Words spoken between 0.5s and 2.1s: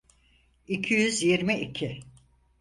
İki yüz yirmi iki.